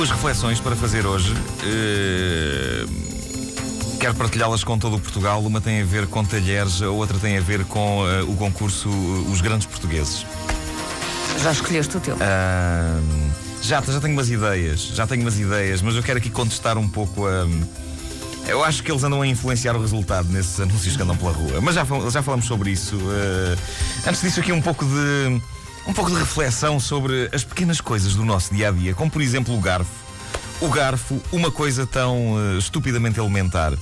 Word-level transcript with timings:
duas 0.00 0.10
reflexões 0.10 0.58
para 0.58 0.74
fazer 0.74 1.04
hoje. 1.04 1.34
Uh, 1.34 2.88
quero 3.98 4.14
partilhá-las 4.14 4.64
com 4.64 4.78
todo 4.78 4.96
o 4.96 4.98
Portugal. 4.98 5.42
Uma 5.42 5.60
tem 5.60 5.82
a 5.82 5.84
ver 5.84 6.06
com 6.06 6.24
talheres, 6.24 6.80
a 6.80 6.88
outra 6.88 7.18
tem 7.18 7.36
a 7.36 7.40
ver 7.42 7.66
com 7.66 8.02
uh, 8.02 8.30
o 8.30 8.34
concurso 8.34 8.88
uh, 8.88 9.30
Os 9.30 9.42
Grandes 9.42 9.66
Portugueses. 9.66 10.24
Já 11.42 11.52
escolheste 11.52 11.98
o 11.98 12.00
teu? 12.00 12.16
já, 13.60 13.82
já 13.82 14.00
tenho 14.00 14.14
umas 14.14 14.30
ideias, 14.30 14.80
já 14.94 15.06
tenho 15.06 15.20
umas 15.20 15.38
ideias, 15.38 15.82
mas 15.82 15.94
eu 15.94 16.02
quero 16.02 16.16
aqui 16.16 16.30
contestar 16.30 16.78
um 16.78 16.88
pouco 16.88 17.26
a. 17.26 17.46
Eu 18.48 18.64
acho 18.64 18.82
que 18.82 18.90
eles 18.90 19.04
andam 19.04 19.20
a 19.20 19.26
influenciar 19.26 19.76
o 19.76 19.80
resultado 19.82 20.30
nesses 20.30 20.58
anúncios 20.58 20.96
que 20.96 21.02
andam 21.02 21.14
pela 21.14 21.32
rua. 21.32 21.60
Mas 21.60 21.74
já, 21.74 21.86
já 22.10 22.22
falamos 22.22 22.46
sobre 22.46 22.70
isso. 22.70 22.98
antes 24.06 24.22
disso, 24.22 24.40
aqui 24.40 24.50
um 24.50 24.62
pouco 24.62 24.86
de 24.86 25.40
um 25.86 25.92
pouco 25.92 26.10
de 26.10 26.16
reflexão 26.18 26.78
sobre 26.78 27.30
as 27.32 27.44
pequenas 27.44 27.80
coisas 27.80 28.14
do 28.14 28.24
nosso 28.24 28.54
dia 28.54 28.68
a 28.68 28.70
dia, 28.70 28.94
como 28.94 29.10
por 29.10 29.22
exemplo 29.22 29.56
o 29.56 29.60
garfo. 29.60 29.90
O 30.60 30.68
garfo, 30.68 31.20
uma 31.32 31.50
coisa 31.50 31.86
tão 31.86 32.34
uh, 32.34 32.58
estupidamente 32.58 33.18
elementar. 33.18 33.72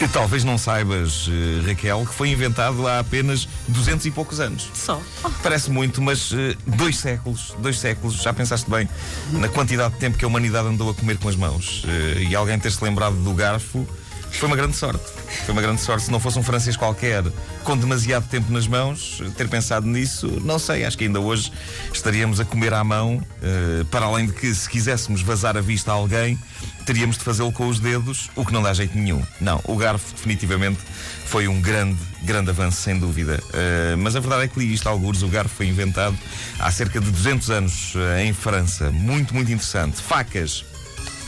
E 0.00 0.08
talvez 0.08 0.44
não 0.44 0.56
saibas, 0.56 1.28
uh, 1.28 1.66
Raquel, 1.66 2.06
que 2.06 2.14
foi 2.14 2.30
inventado 2.30 2.86
há 2.86 3.00
apenas 3.00 3.46
200 3.68 4.06
e 4.06 4.10
poucos 4.10 4.40
anos. 4.40 4.70
Só. 4.72 5.00
Parece 5.42 5.70
muito, 5.70 6.00
mas 6.00 6.32
uh, 6.32 6.36
dois 6.66 6.96
séculos, 6.96 7.54
dois 7.58 7.78
séculos, 7.78 8.14
já 8.14 8.32
pensaste 8.32 8.68
bem 8.70 8.88
na 9.32 9.48
quantidade 9.48 9.94
de 9.94 10.00
tempo 10.00 10.16
que 10.16 10.24
a 10.24 10.28
humanidade 10.28 10.68
andou 10.68 10.88
a 10.88 10.94
comer 10.94 11.18
com 11.18 11.28
as 11.28 11.36
mãos. 11.36 11.84
e 12.16 12.34
alguém 12.34 12.58
ter-se 12.58 12.82
lembrado 12.82 13.16
do 13.16 13.34
garfo 13.34 13.86
foi 14.32 14.46
uma 14.46 14.56
grande 14.56 14.76
sorte. 14.76 15.04
Foi 15.44 15.52
uma 15.52 15.62
grande 15.62 15.80
sorte. 15.80 16.04
Se 16.04 16.10
não 16.10 16.20
fosse 16.20 16.38
um 16.38 16.42
francês 16.42 16.76
qualquer 16.76 17.24
com 17.64 17.76
demasiado 17.76 18.28
tempo 18.28 18.52
nas 18.52 18.66
mãos, 18.66 19.22
ter 19.36 19.48
pensado 19.48 19.86
nisso, 19.86 20.26
não 20.44 20.58
sei. 20.58 20.84
Acho 20.84 20.96
que 20.96 21.04
ainda 21.04 21.20
hoje 21.20 21.52
estaríamos 21.92 22.40
a 22.40 22.44
comer 22.44 22.72
à 22.72 22.82
mão. 22.84 23.16
Uh, 23.16 23.84
para 23.86 24.06
além 24.06 24.26
de 24.26 24.32
que, 24.32 24.54
se 24.54 24.68
quiséssemos 24.68 25.22
vazar 25.22 25.56
a 25.56 25.60
vista 25.60 25.90
a 25.90 25.94
alguém, 25.94 26.38
teríamos 26.86 27.18
de 27.18 27.24
fazê-lo 27.24 27.52
com 27.52 27.68
os 27.68 27.78
dedos, 27.78 28.30
o 28.34 28.44
que 28.44 28.52
não 28.52 28.62
dá 28.62 28.72
jeito 28.72 28.96
nenhum. 28.96 29.22
Não, 29.40 29.60
o 29.64 29.76
garfo 29.76 30.14
definitivamente 30.14 30.78
foi 31.26 31.46
um 31.46 31.60
grande, 31.60 31.98
grande 32.22 32.50
avanço, 32.50 32.80
sem 32.80 32.98
dúvida. 32.98 33.40
Uh, 33.48 33.96
mas 33.98 34.16
a 34.16 34.20
verdade 34.20 34.44
é 34.44 34.48
que 34.48 34.58
li 34.58 34.72
isto, 34.72 34.88
alguns, 34.88 35.22
o 35.22 35.28
garfo 35.28 35.54
foi 35.54 35.66
inventado 35.66 36.16
há 36.58 36.70
cerca 36.70 37.00
de 37.00 37.10
200 37.10 37.50
anos 37.50 37.94
uh, 37.94 38.18
em 38.20 38.32
França. 38.32 38.90
Muito, 38.90 39.34
muito 39.34 39.50
interessante. 39.52 40.00
Facas. 40.00 40.64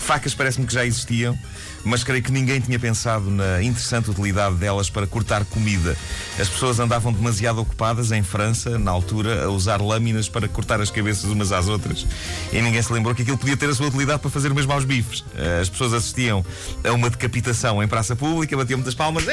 Facas 0.00 0.34
parece-me 0.34 0.66
que 0.66 0.74
já 0.74 0.84
existiam 0.84 1.38
mas 1.84 2.04
creio 2.04 2.22
que 2.22 2.32
ninguém 2.32 2.60
tinha 2.60 2.78
pensado 2.78 3.30
na 3.30 3.62
interessante 3.62 4.10
utilidade 4.10 4.56
delas 4.56 4.90
para 4.90 5.06
cortar 5.06 5.44
comida. 5.44 5.96
As 6.38 6.48
pessoas 6.48 6.78
andavam 6.78 7.12
demasiado 7.12 7.60
ocupadas 7.60 8.12
em 8.12 8.22
França, 8.22 8.78
na 8.78 8.90
altura, 8.90 9.44
a 9.44 9.48
usar 9.48 9.80
lâminas 9.80 10.28
para 10.28 10.48
cortar 10.48 10.80
as 10.80 10.90
cabeças 10.90 11.24
umas 11.24 11.52
às 11.52 11.68
outras 11.68 12.06
e 12.52 12.60
ninguém 12.60 12.82
se 12.82 12.92
lembrou 12.92 13.14
que 13.14 13.22
aquilo 13.22 13.38
podia 13.38 13.56
ter 13.56 13.68
a 13.68 13.74
sua 13.74 13.86
utilidade 13.86 14.20
para 14.20 14.30
fazer 14.30 14.52
mesmo 14.52 14.72
aos 14.72 14.84
bifes. 14.84 15.24
As 15.60 15.68
pessoas 15.68 15.92
assistiam 15.92 16.44
a 16.84 16.92
uma 16.92 17.08
decapitação 17.10 17.82
em 17.82 17.88
praça 17.88 18.14
pública, 18.14 18.56
batiam 18.56 18.78
muitas 18.78 18.94
palmas. 18.94 19.24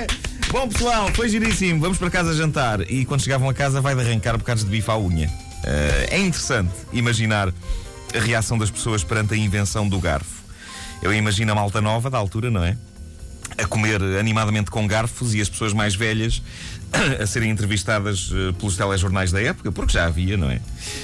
Bom 0.50 0.68
pessoal, 0.68 1.10
foi 1.14 1.28
giríssimo, 1.28 1.80
vamos 1.80 1.98
para 1.98 2.10
casa 2.10 2.34
jantar. 2.34 2.80
E 2.82 3.04
quando 3.04 3.22
chegavam 3.22 3.48
a 3.48 3.54
casa, 3.54 3.80
vai 3.80 3.94
de 3.94 4.02
arrancar 4.02 4.36
bocados 4.38 4.62
de 4.62 4.70
bife 4.70 4.90
à 4.90 4.96
unha. 4.96 5.28
Eh, 5.64 6.08
é 6.10 6.18
interessante 6.18 6.70
imaginar 6.92 7.52
a 8.14 8.18
reação 8.18 8.56
das 8.56 8.70
pessoas 8.70 9.02
perante 9.02 9.34
a 9.34 9.36
invenção 9.36 9.88
do 9.88 9.98
garfo. 9.98 10.42
Eu 11.02 11.12
imagino 11.12 11.52
a 11.52 11.54
malta 11.54 11.80
nova 11.80 12.08
da 12.08 12.18
altura, 12.18 12.50
não 12.50 12.64
é? 12.64 12.76
A 13.58 13.66
comer 13.66 14.02
animadamente 14.18 14.70
com 14.70 14.86
garfos 14.86 15.34
e 15.34 15.40
as 15.40 15.48
pessoas 15.48 15.72
mais 15.72 15.94
velhas 15.94 16.42
a 17.20 17.26
serem 17.26 17.50
entrevistadas 17.50 18.30
eh, 18.32 18.52
pelos 18.52 18.76
telejornais 18.76 19.30
da 19.30 19.40
época, 19.40 19.70
porque 19.70 19.92
já 19.92 20.06
havia, 20.06 20.36
não 20.36 20.50
é? 20.50 20.60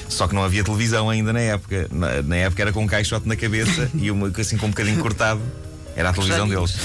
Só 0.08 0.26
que 0.26 0.34
não 0.34 0.42
havia 0.42 0.64
televisão 0.64 1.10
ainda 1.10 1.32
na 1.32 1.40
época. 1.40 1.88
Na, 1.90 2.22
na 2.22 2.36
época 2.36 2.62
era 2.62 2.72
com 2.72 2.82
um 2.82 2.86
caixote 2.86 3.28
na 3.28 3.36
cabeça 3.36 3.90
e 3.94 4.10
uma, 4.10 4.28
assim 4.28 4.56
com 4.56 4.66
um 4.66 4.70
bocadinho 4.70 4.98
cortado. 5.00 5.40
Era 5.96 6.10
a 6.10 6.12
televisão 6.12 6.48
deles. 6.48 6.76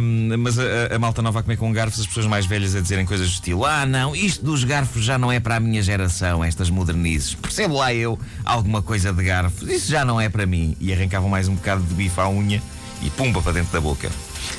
Um, 0.00 0.36
mas 0.38 0.58
a, 0.58 0.94
a, 0.94 0.98
malta 0.98 1.22
nova 1.22 1.40
a 1.40 1.42
comer 1.42 1.56
com 1.56 1.72
garfos, 1.72 2.00
as 2.00 2.06
pessoas 2.06 2.26
mais 2.26 2.46
velhas 2.46 2.74
a 2.74 2.80
dizerem 2.80 3.06
coisas 3.06 3.28
do 3.28 3.32
estilo: 3.32 3.64
Ah, 3.64 3.86
não, 3.86 4.14
isto 4.14 4.44
dos 4.44 4.64
garfos 4.64 5.04
já 5.04 5.18
não 5.18 5.30
é 5.30 5.40
para 5.40 5.56
a 5.56 5.60
minha 5.60 5.82
geração, 5.82 6.44
estas 6.44 6.70
modernizes. 6.70 7.34
Percebo 7.34 7.76
lá 7.76 7.94
eu 7.94 8.18
alguma 8.44 8.82
coisa 8.82 9.12
de 9.12 9.22
garfos, 9.22 9.68
isso 9.68 9.90
já 9.90 10.04
não 10.04 10.20
é 10.20 10.28
para 10.28 10.46
mim. 10.46 10.76
E 10.80 10.92
arrancavam 10.92 11.28
mais 11.28 11.48
um 11.48 11.54
bocado 11.54 11.82
de 11.82 11.94
bife 11.94 12.20
à 12.20 12.28
unha 12.28 12.62
e 13.02 13.10
pumba 13.10 13.40
para 13.40 13.52
dentro 13.52 13.72
da 13.72 13.80
boca. 13.80 14.10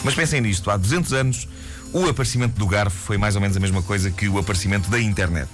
Mas 0.04 0.16
pensem 0.16 0.42
nisto: 0.42 0.72
há 0.72 0.78
200 0.78 1.14
anos, 1.14 1.48
o 1.92 2.08
aparecimento 2.08 2.58
do 2.58 2.68
garfo 2.68 2.98
foi 2.98 3.18
mais 3.18 3.36
ou 3.36 3.42
menos 3.42 3.58
a 3.58 3.60
mesma 3.60 3.82
coisa 3.82 4.10
que 4.10 4.28
o 4.28 4.38
aparecimento 4.38 4.90
da 4.90 5.00
internet. 5.00 5.50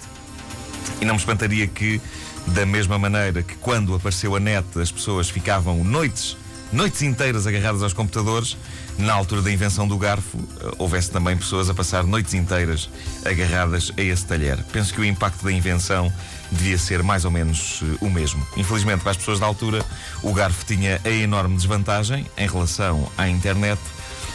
E 0.99 1.05
não 1.05 1.15
me 1.15 1.19
espantaria 1.19 1.67
que, 1.67 2.01
da 2.47 2.65
mesma 2.65 2.97
maneira 2.97 3.41
que 3.41 3.55
quando 3.55 3.93
apareceu 3.95 4.35
a 4.35 4.39
net 4.39 4.67
as 4.79 4.91
pessoas 4.91 5.29
ficavam 5.29 5.83
noites 5.83 6.37
noites 6.71 7.01
inteiras 7.01 7.45
agarradas 7.45 7.83
aos 7.83 7.93
computadores, 7.93 8.57
na 8.97 9.13
altura 9.13 9.41
da 9.41 9.51
invenção 9.51 9.87
do 9.87 9.97
garfo, 9.97 10.37
eh, 10.37 10.71
houvesse 10.77 11.11
também 11.11 11.37
pessoas 11.37 11.69
a 11.69 11.73
passar 11.73 12.03
noites 12.03 12.33
inteiras 12.33 12.89
agarradas 13.25 13.91
a 13.97 14.01
esse 14.01 14.25
talher. 14.25 14.57
Penso 14.71 14.93
que 14.93 15.01
o 15.01 15.05
impacto 15.05 15.43
da 15.43 15.51
invenção 15.51 16.11
devia 16.51 16.77
ser 16.77 17.03
mais 17.03 17.25
ou 17.25 17.31
menos 17.31 17.81
eh, 17.83 17.97
o 18.05 18.09
mesmo. 18.09 18.45
Infelizmente, 18.55 19.01
para 19.01 19.11
as 19.11 19.17
pessoas 19.17 19.39
da 19.39 19.45
altura, 19.45 19.83
o 20.21 20.33
garfo 20.33 20.65
tinha 20.65 21.01
a 21.03 21.09
enorme 21.09 21.55
desvantagem 21.55 22.25
em 22.37 22.47
relação 22.47 23.09
à 23.17 23.27
internet 23.27 23.79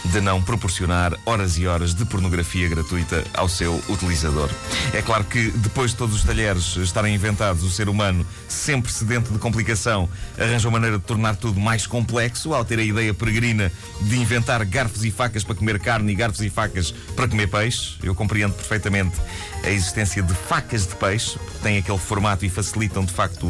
de 0.05 0.21
não 0.21 0.41
proporcionar 0.43 1.17
horas 1.25 1.59
e 1.59 1.67
horas 1.67 1.95
de 1.95 2.05
pornografia 2.05 2.69
gratuita 2.69 3.25
ao 3.35 3.49
seu 3.49 3.83
utilizador. 3.89 4.51
É 4.93 5.03
claro 5.03 5.25
que 5.25 5.51
depois 5.51 5.91
de 5.91 5.97
todos 5.97 6.15
os 6.15 6.23
talheres 6.23 6.77
estarem 6.77 7.15
inventados, 7.15 7.63
o 7.63 7.71
ser 7.71 7.89
humano, 7.89 8.27
sempre 8.49 8.93
sedento 8.93 9.33
de 9.33 9.39
complicação, 9.39 10.09
arranja 10.39 10.69
uma 10.69 10.79
maneira 10.79 10.99
de 10.99 11.05
tornar 11.05 11.37
tudo 11.37 11.59
mais 11.59 11.87
complexo 11.87 12.55
ao 12.55 12.65
ter 12.65 12.79
a 12.79 12.83
ideia 12.83 13.13
peregrina 13.13 13.73
de 14.01 14.17
inventar 14.17 14.65
garfos 14.65 15.05
e 15.05 15.11
facas 15.11 15.43
para 15.43 15.55
comer 15.55 15.79
carne 15.81 16.13
e 16.13 16.15
garfos 16.15 16.41
e 16.41 16.51
facas 16.51 16.93
para 17.15 17.29
comer 17.29 17.49
peixe. 17.49 17.97
Eu 18.03 18.15
compreendo 18.15 18.55
perfeitamente 18.55 19.17
a 19.65 19.71
existência 19.71 20.23
de 20.23 20.35
facas 20.35 20.87
de 20.87 20.95
peixe, 20.95 21.39
têm 21.63 21.79
aquele 21.79 21.99
formato 21.99 22.45
e 22.45 22.49
facilitam 22.49 23.05
de 23.05 23.13
facto 23.13 23.47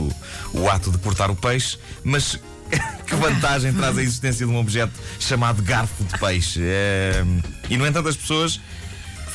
o, 0.54 0.60
o 0.60 0.70
ato 0.70 0.90
de 0.90 0.98
cortar 0.98 1.30
o 1.30 1.36
peixe, 1.36 1.78
mas 2.02 2.38
que 3.06 3.14
vantagem 3.14 3.72
traz 3.72 3.96
a 3.96 4.02
existência 4.02 4.46
de 4.46 4.52
um 4.52 4.56
objeto 4.56 4.92
chamado 5.18 5.62
garfo 5.62 6.04
de 6.04 6.18
peixe? 6.18 6.60
É... 6.62 7.24
E 7.70 7.76
no 7.76 7.86
entanto, 7.86 8.08
as 8.08 8.16
pessoas 8.16 8.60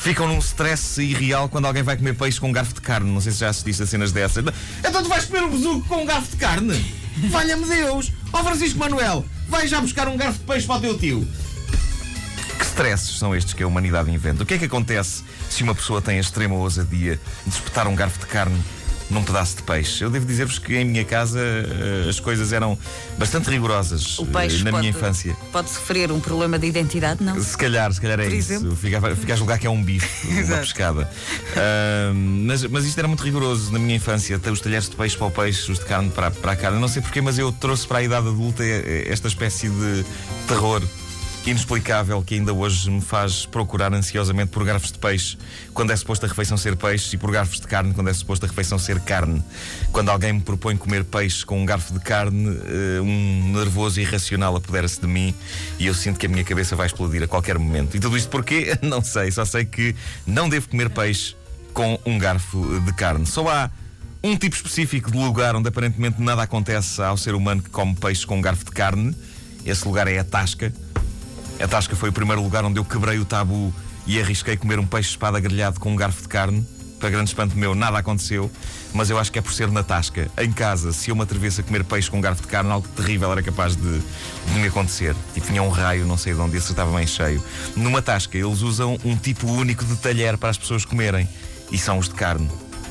ficam 0.02 0.26
num 0.26 0.38
stress 0.38 1.00
irreal 1.00 1.48
quando 1.48 1.66
alguém 1.66 1.82
vai 1.82 1.96
comer 1.96 2.14
peixe 2.14 2.40
com 2.40 2.48
um 2.48 2.52
garfo 2.52 2.74
de 2.74 2.80
carne. 2.80 3.10
Não 3.10 3.20
sei 3.20 3.32
se 3.32 3.38
já 3.38 3.48
assististe 3.48 3.82
a 3.82 3.86
cenas 3.86 4.10
dessas. 4.10 4.44
Então 4.80 5.02
tu 5.02 5.08
vais 5.08 5.24
comer 5.24 5.44
um 5.44 5.50
besugo 5.50 5.86
com 5.86 6.02
um 6.02 6.04
garfo 6.04 6.30
de 6.30 6.36
carne? 6.36 6.94
Valha-me 7.30 7.64
Deus! 7.66 8.12
Ó 8.32 8.40
oh, 8.40 8.44
Francisco 8.44 8.78
Manuel, 8.78 9.24
vai 9.48 9.68
já 9.68 9.80
buscar 9.80 10.08
um 10.08 10.16
garfo 10.16 10.40
de 10.40 10.44
peixe 10.44 10.66
para 10.66 10.76
o 10.76 10.80
teu 10.80 10.98
tio. 10.98 11.28
Que 12.58 12.64
stresses 12.64 13.18
são 13.18 13.34
estes 13.34 13.54
que 13.54 13.62
a 13.62 13.66
humanidade 13.66 14.10
inventa? 14.10 14.42
O 14.42 14.46
que 14.46 14.54
é 14.54 14.58
que 14.58 14.64
acontece 14.64 15.22
se 15.48 15.62
uma 15.62 15.74
pessoa 15.74 16.02
tem 16.02 16.16
a 16.16 16.20
extrema 16.20 16.54
ousadia 16.54 17.20
de 17.46 17.54
espetar 17.54 17.86
um 17.86 17.94
garfo 17.94 18.18
de 18.18 18.26
carne 18.26 18.60
num 19.10 19.22
pedaço 19.22 19.56
de 19.56 19.62
peixe. 19.62 20.02
Eu 20.02 20.10
devo 20.10 20.26
dizer-vos 20.26 20.58
que 20.58 20.76
em 20.76 20.84
minha 20.84 21.04
casa 21.04 21.38
uh, 21.38 22.08
as 22.08 22.18
coisas 22.20 22.52
eram 22.52 22.78
bastante 23.18 23.50
rigorosas 23.50 24.18
o 24.18 24.26
peixe 24.26 24.62
uh, 24.62 24.64
na 24.64 24.70
pode, 24.70 24.80
minha 24.80 24.90
infância. 24.90 25.36
Pode 25.50 25.70
sofrer 25.70 26.10
um 26.10 26.20
problema 26.20 26.58
de 26.58 26.66
identidade, 26.66 27.22
não? 27.22 27.40
Se 27.42 27.56
calhar, 27.56 27.92
se 27.92 28.00
calhar 28.00 28.20
é 28.20 28.24
Por 28.24 28.32
isso. 28.32 28.52
Exemplo? 28.52 28.76
Fica, 28.76 29.16
fica 29.16 29.32
a 29.34 29.36
julgar 29.36 29.58
que 29.58 29.66
é 29.66 29.70
um 29.70 29.82
bife, 29.82 30.28
uma 30.44 30.58
pescada. 30.58 31.10
Uh, 31.52 32.14
mas, 32.14 32.64
mas 32.64 32.84
isto 32.84 32.98
era 32.98 33.08
muito 33.08 33.22
rigoroso 33.22 33.72
na 33.72 33.78
minha 33.78 33.96
infância. 33.96 34.40
Os 34.52 34.60
talheres 34.60 34.88
de 34.88 34.96
peixe 34.96 35.16
para 35.16 35.26
o 35.26 35.30
peixe, 35.30 35.70
os 35.70 35.78
de 35.78 35.84
carne 35.84 36.10
para, 36.10 36.30
para 36.30 36.52
a 36.52 36.56
carne. 36.56 36.80
Não 36.80 36.88
sei 36.88 37.02
porquê, 37.02 37.20
mas 37.20 37.38
eu 37.38 37.52
trouxe 37.52 37.86
para 37.86 37.98
a 37.98 38.02
idade 38.02 38.28
adulta 38.28 38.64
esta 38.64 39.28
espécie 39.28 39.68
de 39.68 40.04
terror 40.46 40.82
inexplicável 41.44 42.22
que 42.22 42.34
ainda 42.34 42.52
hoje 42.52 42.88
me 42.88 43.00
faz 43.00 43.44
procurar 43.44 43.92
ansiosamente 43.92 44.50
por 44.50 44.64
garfos 44.64 44.92
de 44.92 44.98
peixe 44.98 45.36
quando 45.74 45.90
é 45.90 45.96
suposto 45.96 46.24
a 46.24 46.28
refeição 46.28 46.56
ser 46.56 46.76
peixe 46.76 47.16
e 47.16 47.18
por 47.18 47.32
garfos 47.32 47.60
de 47.60 47.66
carne 47.66 47.92
quando 47.92 48.08
é 48.08 48.12
suposto 48.12 48.46
a 48.46 48.48
refeição 48.48 48.78
ser 48.78 49.00
carne. 49.00 49.42
Quando 49.90 50.10
alguém 50.10 50.34
me 50.34 50.40
propõe 50.40 50.76
comer 50.76 51.04
peixe 51.04 51.44
com 51.44 51.60
um 51.60 51.66
garfo 51.66 51.92
de 51.92 52.00
carne, 52.00 52.56
eh, 52.64 53.00
um 53.00 53.52
nervoso 53.52 54.00
irracional 54.00 54.54
apodera-se 54.54 55.00
de 55.00 55.06
mim 55.06 55.34
e 55.78 55.86
eu 55.86 55.94
sinto 55.94 56.18
que 56.18 56.26
a 56.26 56.28
minha 56.28 56.44
cabeça 56.44 56.76
vai 56.76 56.86
explodir 56.86 57.22
a 57.22 57.26
qualquer 57.26 57.58
momento. 57.58 57.96
E 57.96 58.00
tudo 58.00 58.16
isto 58.16 58.28
porquê? 58.28 58.78
Não 58.82 59.02
sei, 59.02 59.30
só 59.30 59.44
sei 59.44 59.64
que 59.64 59.94
não 60.26 60.48
devo 60.48 60.68
comer 60.68 60.90
peixe 60.90 61.34
com 61.72 61.98
um 62.04 62.18
garfo 62.18 62.80
de 62.80 62.92
carne. 62.92 63.26
Só 63.26 63.48
há 63.48 63.70
um 64.22 64.36
tipo 64.36 64.54
específico 64.54 65.10
de 65.10 65.18
lugar 65.18 65.56
onde 65.56 65.68
aparentemente 65.68 66.20
nada 66.22 66.42
acontece 66.42 67.02
ao 67.02 67.16
ser 67.16 67.34
humano 67.34 67.62
que 67.62 67.70
come 67.70 67.94
peixe 67.94 68.24
com 68.26 68.36
um 68.36 68.40
garfo 68.40 68.64
de 68.64 68.70
carne. 68.70 69.16
Esse 69.64 69.86
lugar 69.86 70.06
é 70.06 70.18
a 70.18 70.24
Tasca. 70.24 70.72
A 71.62 71.68
Tasca 71.68 71.94
foi 71.94 72.08
o 72.08 72.12
primeiro 72.12 72.42
lugar 72.42 72.64
onde 72.64 72.80
eu 72.80 72.84
quebrei 72.84 73.20
o 73.20 73.24
tabu 73.24 73.72
e 74.04 74.20
arrisquei 74.20 74.56
comer 74.56 74.80
um 74.80 74.86
peixe 74.86 75.10
espada 75.10 75.38
grelhado 75.38 75.78
com 75.78 75.92
um 75.92 75.96
garfo 75.96 76.22
de 76.22 76.28
carne. 76.28 76.66
Para 76.98 77.08
grande 77.08 77.30
espanto 77.30 77.56
meu, 77.56 77.72
nada 77.72 77.98
aconteceu, 77.98 78.50
mas 78.92 79.10
eu 79.10 79.18
acho 79.18 79.30
que 79.30 79.38
é 79.38 79.42
por 79.42 79.52
ser 79.52 79.70
na 79.70 79.84
tasca. 79.84 80.28
Em 80.38 80.50
casa, 80.50 80.92
se 80.92 81.10
eu 81.10 81.14
me 81.14 81.22
atrevesse 81.22 81.60
a 81.60 81.64
comer 81.64 81.84
peixe 81.84 82.10
com 82.10 82.18
um 82.18 82.20
garfo 82.20 82.42
de 82.42 82.48
carne, 82.48 82.68
algo 82.72 82.88
terrível 82.88 83.30
era 83.30 83.40
capaz 83.44 83.76
de, 83.76 84.00
de 84.00 84.58
me 84.58 84.66
acontecer. 84.66 85.14
Tipo, 85.34 85.46
tinha 85.46 85.62
um 85.62 85.68
raio, 85.68 86.04
não 86.04 86.16
sei 86.16 86.34
de 86.34 86.40
onde, 86.40 86.56
esse 86.56 86.72
estava 86.72 86.96
bem 86.96 87.06
cheio. 87.06 87.40
Numa 87.76 88.02
tasca, 88.02 88.36
eles 88.36 88.60
usam 88.62 88.98
um 89.04 89.16
tipo 89.16 89.46
único 89.46 89.84
de 89.84 89.94
talher 89.96 90.36
para 90.36 90.48
as 90.48 90.58
pessoas 90.58 90.84
comerem, 90.84 91.28
e 91.70 91.78
são 91.78 91.96
os 91.96 92.08
de 92.08 92.14
carne. 92.14 92.50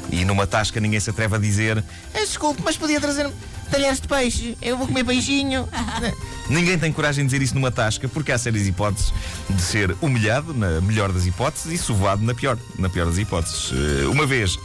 E 0.10 0.24
numa 0.24 0.48
tasca 0.48 0.80
ninguém 0.80 1.00
se 1.00 1.10
atreve 1.10 1.36
a 1.36 1.40
dizer: 1.40 1.84
eh, 2.14 2.20
Desculpe, 2.22 2.62
mas 2.64 2.78
podia 2.78 3.02
trazer 3.02 3.30
talheres 3.70 4.00
de 4.00 4.08
peixe, 4.08 4.58
eu 4.62 4.78
vou 4.78 4.88
comer 4.88 5.04
peixinho. 5.04 5.68
Ninguém 6.50 6.78
tem 6.78 6.92
coragem 6.92 7.24
de 7.24 7.32
dizer 7.32 7.44
isso 7.44 7.56
numa 7.56 7.72
tasca, 7.72 8.08
porque 8.08 8.32
há 8.32 8.38
sérias 8.38 8.68
hipóteses 8.68 9.14
de 9.50 9.62
ser 9.62 9.96
humilhado, 10.02 10.54
na 10.54 10.82
melhor 10.82 11.12
das 11.12 11.26
hipóteses, 11.26 11.72
e 11.72 11.78
sovado 11.78 12.24
na 12.24 12.34
pior, 12.34 12.58
na 12.78 12.90
pior 12.90 13.06
das 13.06 13.18
hipóteses. 13.18 13.72
Eh, 13.72 14.08
uma 14.08 14.26
vez 14.26 14.58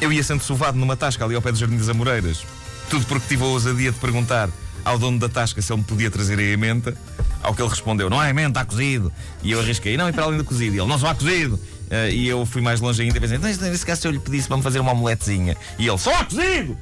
eu 0.00 0.12
ia 0.12 0.22
sendo 0.22 0.42
sovado 0.42 0.78
numa 0.78 0.96
tasca 0.96 1.24
ali 1.24 1.34
ao 1.34 1.42
pé 1.42 1.52
do 1.52 1.58
Jardim 1.58 1.76
das 1.76 1.88
Amoreiras, 1.88 2.44
tudo 2.90 3.06
porque 3.06 3.28
tive 3.28 3.44
a 3.44 3.46
ousadia 3.46 3.92
de 3.92 3.98
perguntar 3.98 4.50
ao 4.84 4.98
dono 4.98 5.18
da 5.18 5.28
tasca 5.28 5.62
se 5.62 5.72
ele 5.72 5.80
me 5.80 5.86
podia 5.86 6.10
trazer 6.10 6.38
a 6.38 6.42
emenda, 6.42 6.94
ao 7.42 7.54
que 7.54 7.62
ele 7.62 7.68
respondeu: 7.68 8.10
Não 8.10 8.20
há 8.20 8.28
emenda, 8.28 8.60
está 8.60 8.64
cozido. 8.64 9.12
E 9.42 9.52
eu 9.52 9.60
arrisquei: 9.60 9.96
Não, 9.96 10.08
e 10.08 10.12
para 10.12 10.24
além 10.24 10.38
do 10.38 10.44
cozido. 10.44 10.76
E 10.76 10.78
ele: 10.78 10.88
Não 10.88 10.98
só 10.98 11.08
há 11.08 11.14
cozido. 11.14 11.54
Uh, 11.54 12.10
e 12.10 12.26
eu 12.26 12.46
fui 12.46 12.62
mais 12.62 12.80
longe 12.80 13.02
ainda 13.02 13.20
pensei, 13.20 13.36
nesse 13.36 13.84
caso 13.84 14.00
se 14.00 14.08
eu 14.08 14.12
lhe 14.12 14.18
pedisse 14.18 14.48
para 14.48 14.56
me 14.56 14.62
fazer 14.62 14.80
uma 14.80 14.92
omeletezinha 14.92 15.54
e 15.78 15.86
ele, 15.86 15.98
só 15.98 16.24
cozido! 16.24 16.74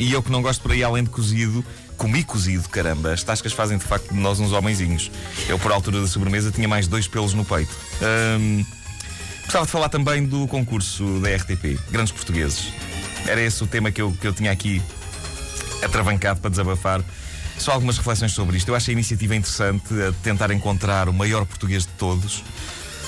E 0.00 0.12
eu 0.12 0.20
que 0.20 0.32
não 0.32 0.42
gosto 0.42 0.60
por 0.62 0.72
aí 0.72 0.82
além 0.82 1.04
de 1.04 1.10
cozido, 1.10 1.64
comi 2.04 2.22
cozido, 2.22 2.68
caramba. 2.68 3.14
As 3.14 3.22
tascas 3.22 3.54
fazem 3.54 3.78
de 3.78 3.84
facto 3.84 4.12
de 4.12 4.20
nós 4.20 4.38
uns 4.38 4.52
homenzinhos. 4.52 5.10
Eu, 5.48 5.58
por 5.58 5.72
altura 5.72 6.02
da 6.02 6.06
sobremesa, 6.06 6.52
tinha 6.52 6.68
mais 6.68 6.86
dois 6.86 7.08
pelos 7.08 7.32
no 7.32 7.46
peito. 7.46 7.74
Um, 8.38 8.62
gostava 9.42 9.64
de 9.64 9.72
falar 9.72 9.88
também 9.88 10.26
do 10.26 10.46
concurso 10.46 11.18
da 11.20 11.34
RTP, 11.34 11.80
Grandes 11.90 12.12
Portugueses. 12.12 12.74
Era 13.26 13.40
esse 13.40 13.64
o 13.64 13.66
tema 13.66 13.90
que 13.90 14.02
eu, 14.02 14.12
que 14.12 14.26
eu 14.26 14.34
tinha 14.34 14.52
aqui 14.52 14.82
atravancado 15.82 16.40
para 16.40 16.50
desabafar. 16.50 17.02
Só 17.56 17.72
algumas 17.72 17.96
reflexões 17.96 18.32
sobre 18.32 18.58
isto. 18.58 18.68
Eu 18.68 18.74
acho 18.74 18.90
a 18.90 18.92
iniciativa 18.92 19.34
interessante 19.34 19.94
a 20.02 20.12
tentar 20.22 20.50
encontrar 20.50 21.08
o 21.08 21.12
maior 21.12 21.46
português 21.46 21.84
de 21.84 21.92
todos. 21.92 22.44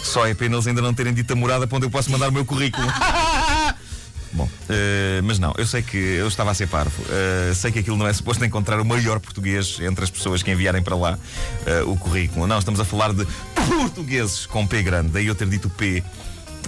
Só 0.03 0.27
é 0.27 0.33
pena 0.33 0.55
eles 0.55 0.67
ainda 0.67 0.81
não 0.81 0.95
terem 0.95 1.13
dito 1.13 1.31
a 1.35 1.37
morada 1.37 1.67
para 1.67 1.77
onde 1.77 1.85
eu 1.85 1.91
posso 1.91 2.11
mandar 2.11 2.31
o 2.31 2.33
meu 2.33 2.47
currículo. 2.47 2.87
Bom, 4.37 4.45
uh, 4.45 5.23
mas 5.25 5.39
não, 5.39 5.55
eu 5.57 5.67
sei 5.67 5.81
que 5.81 5.97
eu 5.97 6.29
estava 6.29 6.51
a 6.51 6.55
ser 6.55 6.69
parvo. 6.69 7.03
Uh, 7.03 7.55
sei 7.55 7.73
que 7.73 7.79
aquilo 7.79 7.97
não 7.97 8.07
é 8.07 8.13
suposto 8.13 8.45
encontrar 8.45 8.79
o 8.79 8.85
maior 8.85 9.19
português 9.19 9.79
entre 9.81 10.05
as 10.05 10.11
pessoas 10.11 10.43
que 10.43 10.51
enviarem 10.51 10.83
para 10.83 10.95
lá 10.95 11.19
uh, 11.83 11.91
o 11.91 11.97
currículo. 11.97 12.47
Não, 12.47 12.59
estamos 12.59 12.79
a 12.79 12.85
falar 12.85 13.15
de 13.15 13.27
portugueses 13.55 14.45
com 14.45 14.67
P 14.67 14.83
grande, 14.83 15.09
daí 15.09 15.27
eu 15.27 15.35
ter 15.35 15.49
dito 15.49 15.71
P 15.71 16.05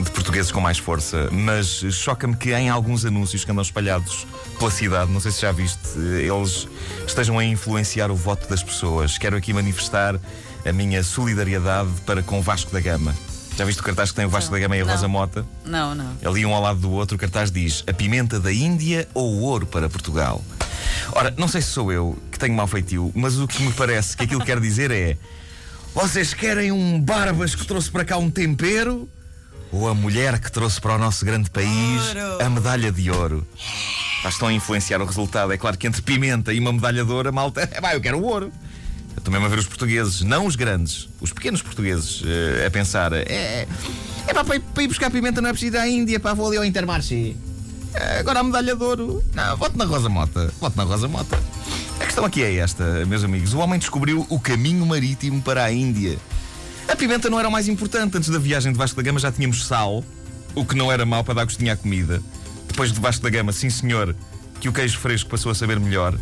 de 0.00 0.10
portugueses 0.12 0.50
com 0.50 0.62
mais 0.62 0.78
força. 0.78 1.28
Mas 1.30 1.84
choca-me 1.92 2.34
que 2.36 2.54
em 2.54 2.70
alguns 2.70 3.04
anúncios 3.04 3.44
que 3.44 3.50
andam 3.50 3.62
espalhados 3.62 4.26
pela 4.58 4.70
cidade, 4.70 5.12
não 5.12 5.20
sei 5.20 5.30
se 5.30 5.42
já 5.42 5.52
viste, 5.52 5.98
eles 5.98 6.66
estejam 7.06 7.38
a 7.38 7.44
influenciar 7.44 8.10
o 8.10 8.16
voto 8.16 8.48
das 8.48 8.62
pessoas. 8.62 9.18
Quero 9.18 9.36
aqui 9.36 9.52
manifestar 9.52 10.18
a 10.64 10.72
minha 10.72 11.02
solidariedade 11.02 11.90
para 12.06 12.22
com 12.22 12.40
Vasco 12.40 12.72
da 12.72 12.80
Gama. 12.80 13.14
Já 13.58 13.64
viste 13.64 13.80
o 13.80 13.82
cartaz 13.82 14.10
que 14.10 14.16
tem 14.16 14.24
o 14.24 14.28
Vasco 14.28 14.52
da 14.52 14.58
Gama 14.60 14.76
e 14.76 14.82
a 14.82 14.84
não. 14.84 14.92
Rosa 14.92 15.08
Mota? 15.08 15.44
Não, 15.64 15.92
não. 15.92 16.16
Ali 16.24 16.46
um 16.46 16.54
ao 16.54 16.62
lado 16.62 16.78
do 16.78 16.92
outro, 16.92 17.16
o 17.16 17.18
cartaz 17.18 17.50
diz: 17.50 17.82
A 17.88 17.92
pimenta 17.92 18.38
da 18.38 18.52
Índia 18.52 19.08
ou 19.12 19.34
o 19.34 19.40
ouro 19.40 19.66
para 19.66 19.88
Portugal? 19.88 20.44
Ora, 21.10 21.34
não 21.36 21.48
sei 21.48 21.60
se 21.60 21.70
sou 21.70 21.90
eu 21.90 22.16
que 22.30 22.38
tenho 22.38 22.54
mau 22.54 22.68
feitio, 22.68 23.10
mas 23.16 23.36
o 23.36 23.48
que 23.48 23.60
me 23.60 23.72
parece 23.72 24.16
que 24.16 24.22
aquilo 24.22 24.44
quer 24.44 24.60
dizer 24.60 24.92
é: 24.92 25.16
Vocês 25.92 26.32
querem 26.32 26.70
um 26.70 27.00
Barbas 27.00 27.56
que 27.56 27.66
trouxe 27.66 27.90
para 27.90 28.04
cá 28.04 28.16
um 28.16 28.30
tempero? 28.30 29.08
Ou 29.72 29.88
a 29.88 29.94
mulher 29.94 30.38
que 30.38 30.52
trouxe 30.52 30.80
para 30.80 30.94
o 30.94 30.98
nosso 30.98 31.24
grande 31.24 31.50
país 31.50 32.14
ouro. 32.14 32.44
a 32.44 32.48
medalha 32.48 32.92
de 32.92 33.10
ouro? 33.10 33.44
estão 34.28 34.46
a 34.46 34.52
influenciar 34.52 35.02
o 35.02 35.04
resultado. 35.04 35.52
É 35.52 35.58
claro 35.58 35.76
que 35.76 35.86
entre 35.86 36.00
pimenta 36.00 36.52
e 36.52 36.60
uma 36.60 36.72
medalha 36.72 37.04
de 37.04 37.10
ouro, 37.10 37.28
a 37.28 37.32
malta, 37.32 37.68
é, 37.72 37.80
vai, 37.80 37.96
eu 37.96 38.00
quero 38.00 38.18
o 38.18 38.24
ouro. 38.24 38.52
Estou 39.18 39.32
mesmo 39.32 39.46
a 39.46 39.48
ver 39.48 39.58
os 39.58 39.66
portugueses, 39.66 40.22
não 40.22 40.46
os 40.46 40.54
grandes, 40.54 41.08
os 41.20 41.32
pequenos 41.32 41.60
portugueses, 41.60 42.22
uh, 42.22 42.66
a 42.66 42.70
pensar: 42.70 43.12
é, 43.12 43.22
é, 43.22 43.68
é 44.26 44.34
pá, 44.34 44.44
para, 44.44 44.56
ir, 44.56 44.88
buscar 44.88 45.10
pimenta 45.10 45.40
não 45.40 45.50
é 45.50 45.52
preciso 45.52 45.76
ir 45.76 45.78
à 45.78 45.88
Índia, 45.88 46.20
para 46.20 46.34
vou 46.34 46.46
ali 46.46 46.56
ao 46.56 46.64
Intermarché. 46.64 47.34
Uh, 47.34 48.20
agora 48.20 48.40
a 48.40 48.42
medalha 48.44 48.76
de 48.76 48.82
ouro. 48.82 49.22
Não, 49.34 49.56
voto 49.56 49.76
na 49.76 49.84
Rosa 49.84 50.08
Mota. 50.08 50.52
Voto 50.60 50.76
na 50.76 50.84
Rosa 50.84 51.08
Mota. 51.08 51.38
A 52.00 52.04
questão 52.04 52.24
aqui 52.24 52.42
é 52.42 52.54
esta, 52.56 53.04
meus 53.06 53.24
amigos: 53.24 53.52
o 53.52 53.58
homem 53.58 53.78
descobriu 53.78 54.24
o 54.30 54.38
caminho 54.38 54.86
marítimo 54.86 55.42
para 55.42 55.64
a 55.64 55.72
Índia. 55.72 56.16
A 56.86 56.94
pimenta 56.94 57.28
não 57.28 57.38
era 57.38 57.48
o 57.48 57.52
mais 57.52 57.66
importante. 57.66 58.16
Antes 58.16 58.30
da 58.30 58.38
viagem 58.38 58.72
de 58.72 58.78
Vasco 58.78 58.96
da 58.96 59.02
Gama 59.02 59.18
já 59.18 59.32
tínhamos 59.32 59.66
sal, 59.66 60.04
o 60.54 60.64
que 60.64 60.76
não 60.76 60.92
era 60.92 61.04
mau 61.04 61.24
para 61.24 61.34
dar 61.34 61.44
gostinho 61.44 61.72
à 61.72 61.76
comida. 61.76 62.22
Depois 62.68 62.92
de 62.92 63.00
Vasco 63.00 63.22
da 63.22 63.30
Gama, 63.30 63.52
sim 63.52 63.68
senhor, 63.68 64.14
que 64.60 64.68
o 64.68 64.72
queijo 64.72 64.98
fresco 64.98 65.28
passou 65.28 65.50
a 65.50 65.54
saber 65.54 65.80
melhor. 65.80 66.16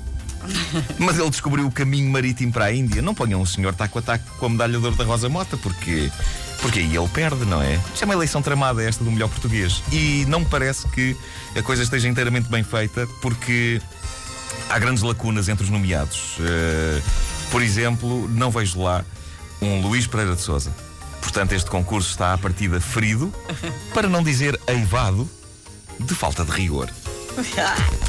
Mas 0.99 1.19
ele 1.19 1.31
descobriu 1.31 1.67
o 1.67 1.71
caminho 1.71 2.11
marítimo 2.11 2.53
para 2.53 2.67
a 2.67 2.73
Índia. 2.73 3.03
Não 3.03 3.15
ponham 3.15 3.41
um 3.41 3.47
senhor 3.47 3.75
taco 3.75 3.99
a 3.99 4.03
taco 4.03 4.25
com 4.39 4.47
a 4.47 4.49
medalha 4.49 4.79
de 4.79 4.85
ouro 4.85 4.97
da 4.97 5.05
Rosa 5.05 5.29
Mota, 5.29 5.57
porque, 5.57 6.11
porque 6.61 6.81
aí 6.81 6.97
ele 6.97 7.09
perde, 7.09 7.45
não 7.45 7.63
é? 7.63 7.75
Isto 7.93 8.03
é 8.03 8.05
uma 8.05 8.15
eleição 8.15 8.43
tramada, 8.43 8.83
esta 8.83 9.05
do 9.05 9.11
melhor 9.11 9.29
português. 9.29 9.83
E 9.93 10.25
não 10.29 10.41
me 10.41 10.47
parece 10.47 10.87
que 10.89 11.17
a 11.57 11.63
coisa 11.63 11.83
esteja 11.83 12.09
inteiramente 12.09 12.49
bem 12.49 12.63
feita, 12.63 13.07
porque 13.21 13.81
há 14.69 14.79
grandes 14.79 15.03
lacunas 15.03 15.49
entre 15.49 15.65
os 15.65 15.71
nomeados. 15.71 16.39
Uh, 16.39 17.03
por 17.51 17.63
exemplo, 17.63 18.29
não 18.29 18.51
vejo 18.51 18.81
lá 18.81 19.05
um 19.61 19.81
Luís 19.81 20.07
Pereira 20.07 20.35
de 20.35 20.43
Souza. 20.43 20.73
Portanto, 21.21 21.53
este 21.53 21.69
concurso 21.69 22.11
está 22.11 22.33
à 22.33 22.39
partida 22.39 22.81
ferido, 22.81 23.33
para 23.93 24.09
não 24.09 24.23
dizer 24.23 24.59
eivado, 24.67 25.29
de 25.99 26.15
falta 26.15 26.45
de 26.45 26.53
rigor. 26.53 26.89